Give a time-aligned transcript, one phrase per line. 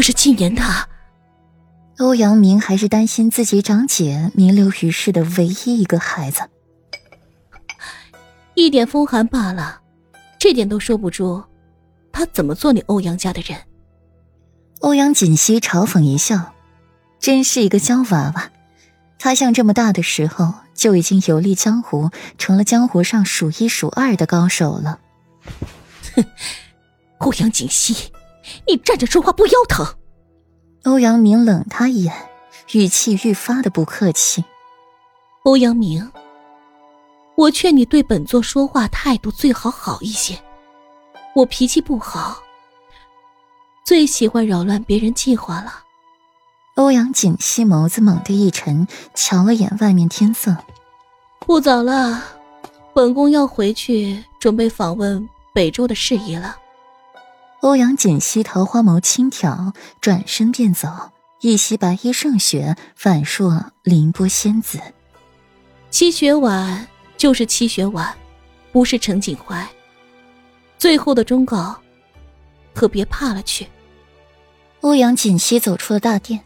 [0.00, 0.88] 可是今年他……
[1.98, 6.40] 欧阳明还是担心自己长姐名留于世的唯一一个孩子，
[8.54, 9.82] 一点风寒罢了，
[10.38, 11.44] 这点都说不出，
[12.10, 13.60] 他怎么做你欧阳家的人？
[14.78, 16.54] 欧阳锦溪嘲讽一笑，
[17.18, 18.50] 真是一个娇娃娃。
[19.18, 22.08] 他像这么大的时候就已经游历江湖，
[22.38, 24.98] 成了江湖上数一数二的高手了。
[26.14, 26.24] 哼，
[27.18, 28.10] 欧阳锦溪，
[28.66, 29.86] 你站着说话不腰疼？
[30.84, 32.14] 欧阳明冷他一眼，
[32.72, 34.44] 语气愈发的不客气。
[35.44, 36.10] 欧阳明，
[37.36, 40.38] 我劝你对本座说话态度最好好一些。
[41.34, 42.42] 我脾气不好，
[43.84, 45.84] 最喜欢扰乱别人计划了。
[46.76, 50.56] 欧阳锦溪眸子猛地一沉，瞧了眼外面天色，
[51.40, 52.22] 不早了，
[52.94, 56.56] 本宫要回去准备访问北周的事宜了。
[57.60, 60.88] 欧阳锦溪桃花眸轻挑，转身便走，
[61.42, 64.80] 一袭白衣胜雪，反烁凌波仙子。
[65.90, 68.16] 七雪婉就是七雪婉，
[68.72, 69.68] 不是陈景怀。
[70.78, 71.78] 最后的忠告，
[72.72, 73.68] 可别怕了去。
[74.80, 76.40] 欧阳锦溪走出了大殿。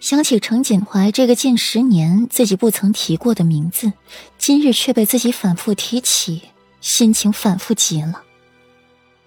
[0.00, 3.92] 想起程锦怀这个近十年自己不曾提过的名字，
[4.36, 6.42] 今日却被自己反复提起，
[6.80, 8.22] 心情反复极了。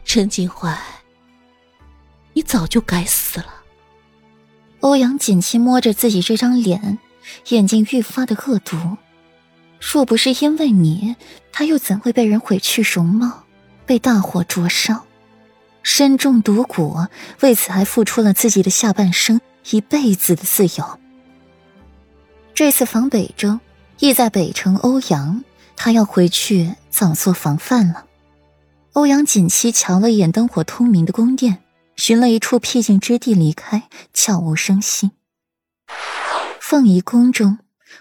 [0.03, 0.77] 陈锦怀，
[2.35, 3.47] 你早就该死了。
[4.81, 6.99] 欧阳锦溪摸着自己这张脸，
[7.47, 8.77] 眼睛愈发的恶毒。
[9.79, 11.15] 若不是因为你，
[11.51, 13.45] 他又怎会被人毁去容貌，
[13.85, 15.05] 被大火灼烧，
[15.81, 17.07] 身中毒蛊，
[17.39, 19.41] 为此还付出了自己的下半生。
[19.71, 20.99] 一辈子的自由。
[22.53, 23.59] 这次访北周，
[23.97, 25.43] 意在北城欧阳，
[25.75, 28.05] 他要回去早做防范了。
[28.93, 31.63] 欧阳锦溪瞧了一眼灯火通明的宫殿，
[31.95, 35.11] 寻了一处僻静之地离开，悄无声息。
[36.59, 37.59] 凤仪宫中，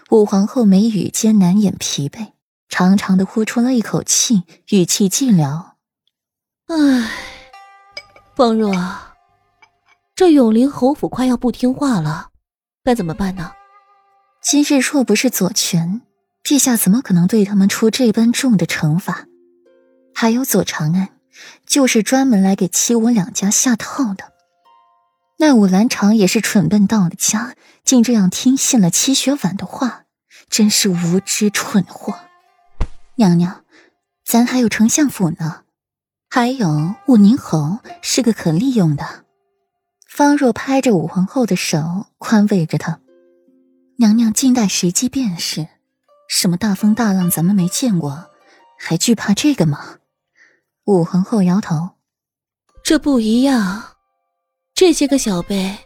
[0.09, 2.33] 武皇后眉宇间难掩疲惫，
[2.67, 5.73] 长长的呼出了一口气，语气寂寥
[6.67, 7.11] ：“唉，
[8.35, 8.73] 方若。”
[10.15, 12.29] 这永陵侯府快要不听话了，
[12.83, 13.51] 该怎么办呢？
[14.41, 16.01] 今日若不是左权，
[16.43, 19.25] 陛下怎么可能对他们出这般重的惩罚？
[20.13, 21.14] 还有左长安，
[21.65, 24.33] 就是专门来给七武两家下套的。
[25.37, 30.05] 那武兰长也是蠢笨到了家，竟这样听信了七雪婉的话，
[30.49, 32.19] 真是无知蠢货。
[33.15, 33.65] 娘娘，
[34.25, 35.63] 咱还有丞相府呢，
[36.29, 39.25] 还有武宁侯是个可利用的。
[40.07, 43.01] 方若拍着武皇后的手，宽慰着她
[43.99, 45.67] ：“娘娘静待时机便是。
[46.29, 48.29] 什么大风大浪咱们没见过，
[48.79, 49.97] 还惧怕这个吗？”
[50.85, 51.89] 武皇后摇头
[52.85, 53.95] ：“这不一样，
[54.75, 55.79] 这些个小辈，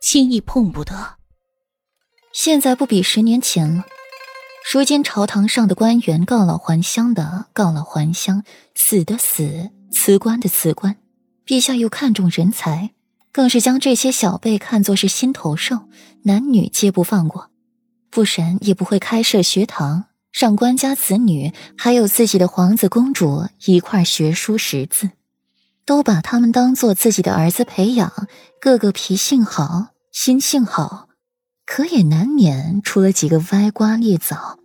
[0.00, 1.16] 轻易碰不得。
[2.34, 3.84] 现在不比十年前了。
[4.70, 10.98] 如今朝堂上的官员告老还乡的告老还乡，死的死，辞官的辞官。
[11.46, 12.90] 陛下又看重人才。”
[13.32, 15.88] 更是将这些小辈看作是心头肉，
[16.24, 17.50] 男女皆不放过，
[18.10, 25.10] 不然也不会开设学堂，让官家子女还有自己的皇子公主一块学书识字，
[25.84, 28.10] 都把他们当做自己的儿子培养，
[28.60, 31.08] 个个脾性好，心性好，
[31.66, 34.58] 可也难免出了几个歪瓜裂枣。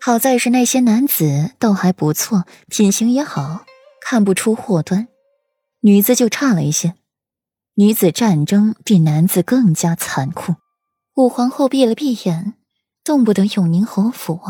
[0.00, 3.64] 好在是那些男子倒还不错，品行也好，
[4.02, 5.08] 看不出祸端，
[5.80, 6.94] 女子就差了一些。
[7.76, 10.56] 女子战争比男子更加残酷。
[11.14, 12.54] 武皇后闭了闭眼，
[13.04, 14.40] 动不得永宁侯府，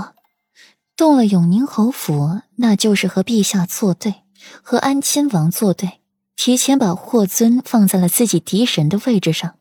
[0.97, 4.22] 动了永宁侯府，那就是和陛下作对，
[4.62, 6.00] 和安亲王作对，
[6.37, 9.56] 提前把霍尊放在了自己敌人的位置上。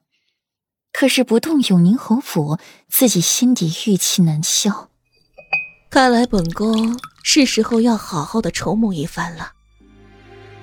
[0.92, 4.90] 可是不动永宁侯府，自己心底郁气难消。
[5.90, 9.54] 看来本宫是时候要好好的筹谋一番了。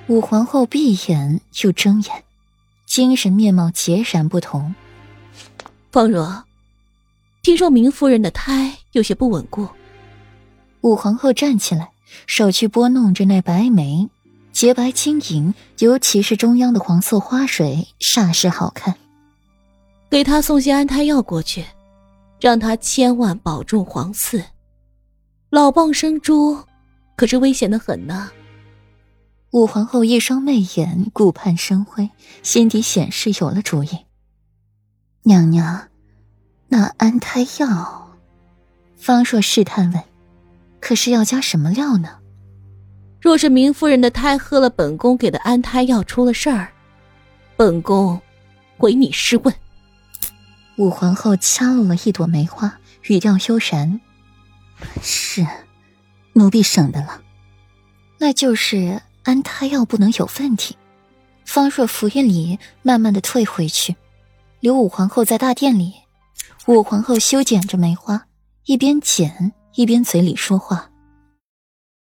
[0.07, 2.23] 武皇后闭眼又睁眼。
[2.85, 4.75] 精神面貌截然不同。
[5.93, 6.43] 方若，
[7.41, 9.67] 听说明夫人的胎有些不稳固。
[10.81, 11.91] 武皇后站起来，
[12.27, 14.09] 手去拨弄着那白眉，
[14.51, 18.95] 洁白轻盈，尤其是中央的黄色花水，煞是好看。
[20.09, 21.65] 给她送些安胎药过去，
[22.39, 24.43] 让她千万保重皇嗣。
[25.49, 26.63] 老蚌生珠，
[27.15, 28.29] 可是危险的很呢。
[29.51, 32.09] 武皇后一双媚眼顾盼生辉，
[32.43, 33.89] 心底显示有了主意。
[35.23, 35.89] 娘娘，
[36.73, 38.17] 那安胎药，
[38.95, 40.01] 方若试探问
[40.79, 42.19] ：“可是要加什么料呢？”
[43.19, 46.71] 若是明夫人的胎喝了本宫给的安胎药出了事儿，
[47.57, 48.21] 本宫
[48.77, 49.53] 唯你是问。
[50.77, 53.99] 武皇后掐落了一朵梅花，语调悠然
[55.03, 55.45] ：“是，
[56.31, 57.21] 奴婢省的了。
[58.17, 60.77] 那就是安胎药不能有问题。”
[61.43, 63.97] 方若拂一礼，慢慢的退回去，
[64.61, 65.95] 留武皇后在大殿里。
[66.67, 68.27] 武皇后修剪着梅花，
[68.65, 70.90] 一边剪一边嘴里说话。